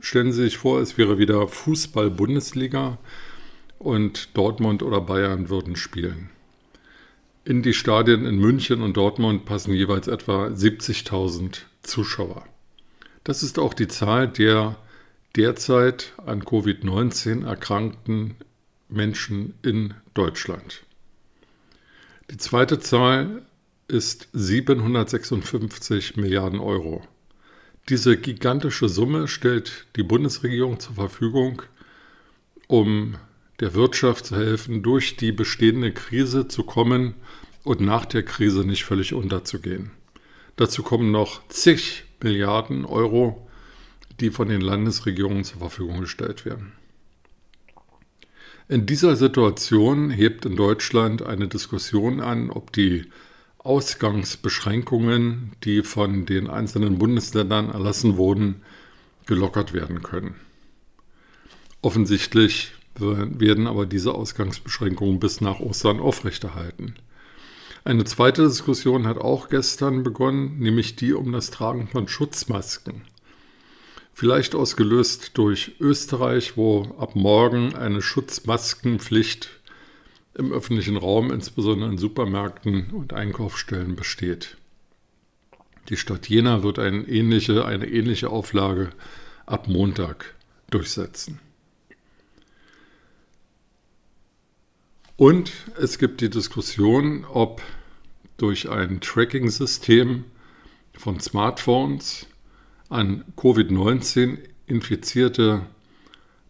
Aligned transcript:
Stellen 0.00 0.32
Sie 0.32 0.42
sich 0.42 0.58
vor, 0.58 0.80
es 0.80 0.96
wäre 0.96 1.18
wieder 1.18 1.48
Fußball-Bundesliga 1.48 2.98
und 3.78 4.36
Dortmund 4.36 4.82
oder 4.82 5.00
Bayern 5.00 5.48
würden 5.48 5.76
spielen. 5.76 6.30
In 7.44 7.62
die 7.62 7.74
Stadien 7.74 8.26
in 8.26 8.38
München 8.38 8.82
und 8.82 8.96
Dortmund 8.96 9.44
passen 9.44 9.72
jeweils 9.72 10.06
etwa 10.06 10.48
70.000 10.48 11.60
Zuschauer. 11.82 12.44
Das 13.24 13.42
ist 13.42 13.58
auch 13.58 13.74
die 13.74 13.88
Zahl 13.88 14.28
der 14.28 14.76
derzeit 15.36 16.12
an 16.26 16.42
Covid-19 16.42 17.46
erkrankten 17.46 18.36
Menschen 18.88 19.54
in 19.62 19.94
Deutschland. 20.14 20.82
Die 22.30 22.36
zweite 22.36 22.80
Zahl 22.80 23.42
ist 23.86 24.28
756 24.32 26.16
Milliarden 26.16 26.60
Euro. 26.60 27.02
Diese 27.88 28.18
gigantische 28.18 28.88
Summe 28.88 29.28
stellt 29.28 29.86
die 29.96 30.02
Bundesregierung 30.02 30.78
zur 30.78 30.96
Verfügung, 30.96 31.62
um 32.66 33.14
der 33.60 33.72
Wirtschaft 33.72 34.26
zu 34.26 34.36
helfen, 34.36 34.82
durch 34.82 35.16
die 35.16 35.32
bestehende 35.32 35.92
Krise 35.92 36.48
zu 36.48 36.64
kommen 36.64 37.14
und 37.64 37.80
nach 37.80 38.04
der 38.04 38.24
Krise 38.24 38.66
nicht 38.66 38.84
völlig 38.84 39.14
unterzugehen. 39.14 39.90
Dazu 40.56 40.82
kommen 40.82 41.10
noch 41.10 41.46
zig 41.48 42.04
Milliarden 42.20 42.84
Euro, 42.84 43.48
die 44.20 44.30
von 44.30 44.48
den 44.48 44.60
Landesregierungen 44.60 45.44
zur 45.44 45.60
Verfügung 45.60 46.00
gestellt 46.00 46.44
werden. 46.44 46.72
In 48.68 48.84
dieser 48.84 49.16
Situation 49.16 50.10
hebt 50.10 50.44
in 50.44 50.56
Deutschland 50.56 51.22
eine 51.22 51.48
Diskussion 51.48 52.20
an, 52.20 52.50
ob 52.50 52.72
die 52.72 53.06
Ausgangsbeschränkungen, 53.68 55.52
die 55.62 55.82
von 55.82 56.24
den 56.24 56.48
einzelnen 56.48 56.98
Bundesländern 56.98 57.68
erlassen 57.68 58.16
wurden, 58.16 58.62
gelockert 59.26 59.74
werden 59.74 60.02
können. 60.02 60.36
Offensichtlich 61.82 62.72
werden 62.98 63.66
aber 63.66 63.84
diese 63.84 64.14
Ausgangsbeschränkungen 64.14 65.20
bis 65.20 65.42
nach 65.42 65.60
Ostern 65.60 66.00
aufrechterhalten. 66.00 66.94
Eine 67.84 68.04
zweite 68.04 68.48
Diskussion 68.48 69.06
hat 69.06 69.18
auch 69.18 69.50
gestern 69.50 70.02
begonnen, 70.02 70.58
nämlich 70.58 70.96
die 70.96 71.12
um 71.12 71.30
das 71.32 71.50
Tragen 71.50 71.88
von 71.88 72.08
Schutzmasken. 72.08 73.02
Vielleicht 74.14 74.54
ausgelöst 74.54 75.32
durch 75.34 75.76
Österreich, 75.78 76.56
wo 76.56 76.96
ab 76.98 77.14
morgen 77.14 77.74
eine 77.74 78.00
Schutzmaskenpflicht 78.00 79.57
im 80.38 80.52
öffentlichen 80.52 80.96
Raum, 80.96 81.30
insbesondere 81.32 81.90
in 81.90 81.98
Supermärkten 81.98 82.90
und 82.90 83.12
Einkaufsstellen, 83.12 83.96
besteht. 83.96 84.56
Die 85.88 85.96
Stadt 85.96 86.28
Jena 86.28 86.62
wird 86.62 86.78
eine 86.78 87.02
ähnliche, 87.08 87.64
eine 87.64 87.86
ähnliche 87.86 88.30
Auflage 88.30 88.90
ab 89.46 89.68
Montag 89.68 90.34
durchsetzen. 90.70 91.40
Und 95.16 95.50
es 95.80 95.98
gibt 95.98 96.20
die 96.20 96.30
Diskussion, 96.30 97.24
ob 97.24 97.60
durch 98.36 98.70
ein 98.70 99.00
Tracking-System 99.00 100.24
von 100.94 101.18
Smartphones 101.18 102.26
an 102.88 103.24
Covid-19 103.36 104.38
Infizierte 104.66 105.66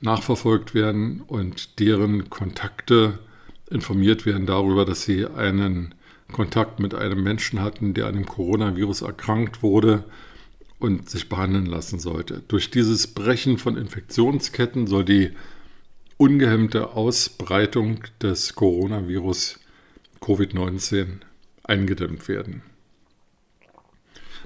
nachverfolgt 0.00 0.74
werden 0.74 1.20
und 1.20 1.78
deren 1.78 2.30
Kontakte 2.30 3.18
informiert 3.70 4.26
werden 4.26 4.46
darüber, 4.46 4.84
dass 4.84 5.02
sie 5.02 5.26
einen 5.26 5.94
Kontakt 6.32 6.80
mit 6.80 6.94
einem 6.94 7.22
Menschen 7.22 7.60
hatten, 7.60 7.94
der 7.94 8.06
an 8.06 8.14
dem 8.14 8.26
Coronavirus 8.26 9.02
erkrankt 9.02 9.62
wurde 9.62 10.04
und 10.78 11.08
sich 11.08 11.28
behandeln 11.28 11.66
lassen 11.66 11.98
sollte. 11.98 12.42
Durch 12.48 12.70
dieses 12.70 13.06
Brechen 13.08 13.58
von 13.58 13.76
Infektionsketten 13.76 14.86
soll 14.86 15.04
die 15.04 15.30
ungehemmte 16.16 16.90
Ausbreitung 16.90 18.04
des 18.20 18.54
Coronavirus 18.54 19.60
Covid-19 20.20 21.20
eingedämmt 21.62 22.28
werden. 22.28 22.62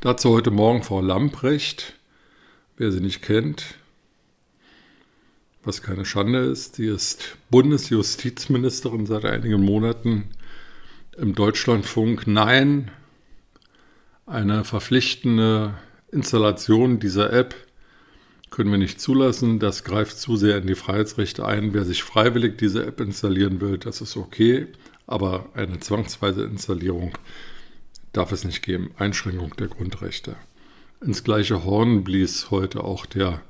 Dazu 0.00 0.30
heute 0.30 0.50
Morgen 0.50 0.82
Frau 0.82 1.00
Lamprecht, 1.00 1.94
wer 2.76 2.92
sie 2.92 3.00
nicht 3.00 3.22
kennt, 3.22 3.76
was 5.66 5.82
keine 5.82 6.04
Schande 6.04 6.40
ist. 6.40 6.76
Sie 6.76 6.86
ist 6.86 7.36
Bundesjustizministerin 7.50 9.06
seit 9.06 9.24
einigen 9.24 9.62
Monaten 9.62 10.30
im 11.16 11.34
Deutschlandfunk. 11.34 12.26
Nein, 12.26 12.90
eine 14.26 14.64
verpflichtende 14.64 15.74
Installation 16.10 16.98
dieser 16.98 17.32
App 17.32 17.54
können 18.50 18.70
wir 18.70 18.78
nicht 18.78 19.00
zulassen. 19.00 19.58
Das 19.58 19.84
greift 19.84 20.16
zu 20.16 20.36
sehr 20.36 20.58
in 20.58 20.66
die 20.66 20.74
Freiheitsrechte 20.74 21.44
ein. 21.44 21.74
Wer 21.74 21.84
sich 21.84 22.02
freiwillig 22.02 22.56
diese 22.56 22.86
App 22.86 23.00
installieren 23.00 23.60
will, 23.60 23.78
das 23.78 24.00
ist 24.00 24.16
okay. 24.16 24.68
Aber 25.06 25.50
eine 25.54 25.80
zwangsweise 25.80 26.44
Installierung 26.44 27.18
darf 28.12 28.32
es 28.32 28.44
nicht 28.44 28.62
geben. 28.62 28.92
Einschränkung 28.96 29.54
der 29.56 29.68
Grundrechte. 29.68 30.36
Ins 31.00 31.24
gleiche 31.24 31.64
Horn 31.64 32.04
blies 32.04 32.50
heute 32.50 32.84
auch 32.84 33.06
der 33.06 33.42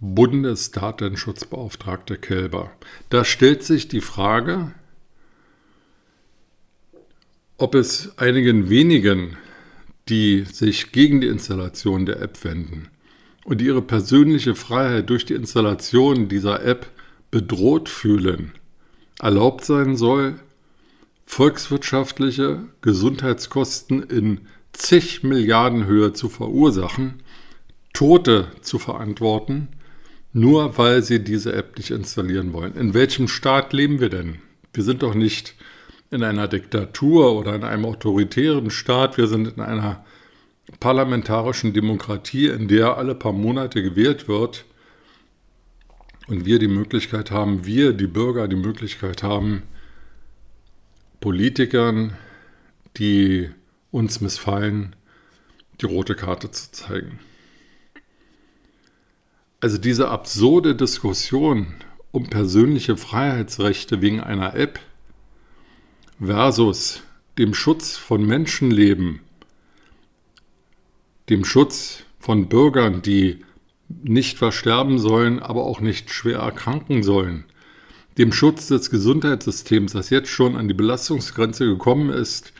Bundesdatenschutzbeauftragte 0.00 2.16
Kelber. 2.16 2.70
Da 3.10 3.24
stellt 3.24 3.62
sich 3.62 3.88
die 3.88 4.00
Frage, 4.00 4.72
ob 7.56 7.74
es 7.74 8.18
einigen 8.18 8.68
wenigen, 8.68 9.36
die 10.08 10.44
sich 10.44 10.92
gegen 10.92 11.20
die 11.20 11.28
Installation 11.28 12.06
der 12.06 12.20
App 12.20 12.42
wenden 12.44 12.88
und 13.44 13.62
ihre 13.62 13.82
persönliche 13.82 14.54
Freiheit 14.54 15.10
durch 15.10 15.24
die 15.24 15.34
Installation 15.34 16.28
dieser 16.28 16.64
App 16.64 16.90
bedroht 17.30 17.88
fühlen, 17.88 18.52
erlaubt 19.20 19.64
sein 19.64 19.96
soll, 19.96 20.34
volkswirtschaftliche 21.24 22.64
Gesundheitskosten 22.82 24.02
in 24.02 24.42
zig 24.72 25.22
Milliarden 25.22 25.86
Höhe 25.86 26.12
zu 26.12 26.28
verursachen, 26.28 27.22
Tote 27.92 28.48
zu 28.60 28.78
verantworten 28.78 29.68
nur 30.34 30.76
weil 30.76 31.02
sie 31.02 31.22
diese 31.22 31.54
App 31.54 31.78
nicht 31.78 31.90
installieren 31.90 32.52
wollen. 32.52 32.74
In 32.74 32.92
welchem 32.92 33.28
Staat 33.28 33.72
leben 33.72 34.00
wir 34.00 34.10
denn? 34.10 34.40
Wir 34.72 34.82
sind 34.82 35.02
doch 35.02 35.14
nicht 35.14 35.54
in 36.10 36.24
einer 36.24 36.48
Diktatur 36.48 37.32
oder 37.38 37.54
in 37.54 37.62
einem 37.62 37.84
autoritären 37.84 38.70
Staat. 38.70 39.16
Wir 39.16 39.28
sind 39.28 39.56
in 39.56 39.62
einer 39.62 40.04
parlamentarischen 40.80 41.72
Demokratie, 41.72 42.48
in 42.48 42.66
der 42.66 42.98
alle 42.98 43.14
paar 43.14 43.32
Monate 43.32 43.80
gewählt 43.82 44.26
wird 44.26 44.64
und 46.26 46.44
wir 46.44 46.58
die 46.58 46.68
Möglichkeit 46.68 47.30
haben, 47.30 47.64
wir, 47.64 47.92
die 47.92 48.08
Bürger, 48.08 48.48
die 48.48 48.56
Möglichkeit 48.56 49.22
haben, 49.22 49.62
Politikern, 51.20 52.16
die 52.96 53.50
uns 53.92 54.20
missfallen, 54.20 54.96
die 55.80 55.86
rote 55.86 56.16
Karte 56.16 56.50
zu 56.50 56.72
zeigen. 56.72 57.20
Also 59.64 59.78
diese 59.78 60.10
absurde 60.10 60.74
Diskussion 60.74 61.68
um 62.12 62.26
persönliche 62.26 62.98
Freiheitsrechte 62.98 64.02
wegen 64.02 64.20
einer 64.20 64.54
App 64.56 64.78
versus 66.22 67.00
dem 67.38 67.54
Schutz 67.54 67.96
von 67.96 68.26
Menschenleben, 68.26 69.20
dem 71.30 71.46
Schutz 71.46 72.02
von 72.18 72.50
Bürgern, 72.50 73.00
die 73.00 73.42
nicht 73.88 74.36
versterben 74.36 74.98
sollen, 74.98 75.38
aber 75.38 75.64
auch 75.64 75.80
nicht 75.80 76.10
schwer 76.10 76.40
erkranken 76.40 77.02
sollen, 77.02 77.44
dem 78.18 78.34
Schutz 78.34 78.66
des 78.66 78.90
Gesundheitssystems, 78.90 79.92
das 79.92 80.10
jetzt 80.10 80.28
schon 80.28 80.56
an 80.56 80.68
die 80.68 80.74
Belastungsgrenze 80.74 81.64
gekommen 81.64 82.10
ist 82.10 82.52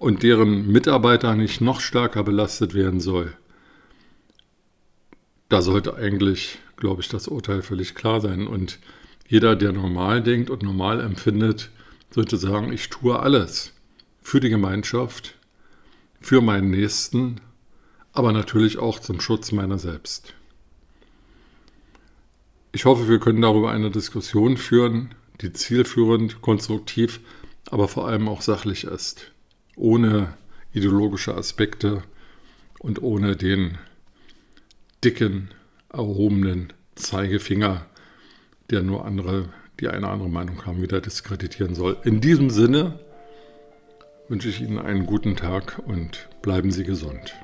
und 0.00 0.24
deren 0.24 0.66
Mitarbeiter 0.66 1.36
nicht 1.36 1.60
noch 1.60 1.78
stärker 1.78 2.24
belastet 2.24 2.74
werden 2.74 2.98
soll. 2.98 3.32
Da 5.52 5.60
sollte 5.60 5.96
eigentlich, 5.96 6.60
glaube 6.76 7.02
ich, 7.02 7.10
das 7.10 7.28
Urteil 7.28 7.60
völlig 7.60 7.94
klar 7.94 8.22
sein. 8.22 8.46
Und 8.46 8.78
jeder, 9.28 9.54
der 9.54 9.72
normal 9.72 10.22
denkt 10.22 10.48
und 10.48 10.62
normal 10.62 10.98
empfindet, 10.98 11.68
sollte 12.10 12.38
sagen, 12.38 12.72
ich 12.72 12.88
tue 12.88 13.20
alles 13.20 13.74
für 14.22 14.40
die 14.40 14.48
Gemeinschaft, 14.48 15.34
für 16.22 16.40
meinen 16.40 16.70
Nächsten, 16.70 17.42
aber 18.14 18.32
natürlich 18.32 18.78
auch 18.78 18.98
zum 18.98 19.20
Schutz 19.20 19.52
meiner 19.52 19.78
selbst. 19.78 20.32
Ich 22.72 22.86
hoffe, 22.86 23.06
wir 23.06 23.18
können 23.18 23.42
darüber 23.42 23.72
eine 23.72 23.90
Diskussion 23.90 24.56
führen, 24.56 25.14
die 25.42 25.52
zielführend, 25.52 26.40
konstruktiv, 26.40 27.20
aber 27.70 27.88
vor 27.88 28.08
allem 28.08 28.26
auch 28.26 28.40
sachlich 28.40 28.84
ist, 28.84 29.32
ohne 29.76 30.32
ideologische 30.72 31.34
Aspekte 31.34 32.02
und 32.78 33.02
ohne 33.02 33.36
den 33.36 33.76
dicken, 35.04 35.50
erhobenen 35.92 36.72
Zeigefinger, 36.94 37.86
der 38.70 38.82
nur 38.82 39.04
andere, 39.04 39.48
die 39.80 39.88
eine 39.88 40.08
andere 40.08 40.28
Meinung 40.28 40.64
haben, 40.64 40.82
wieder 40.82 41.00
diskreditieren 41.00 41.74
soll. 41.74 41.96
In 42.04 42.20
diesem 42.20 42.50
Sinne 42.50 42.98
wünsche 44.28 44.48
ich 44.48 44.60
Ihnen 44.60 44.78
einen 44.78 45.06
guten 45.06 45.36
Tag 45.36 45.80
und 45.86 46.28
bleiben 46.40 46.70
Sie 46.70 46.84
gesund. 46.84 47.34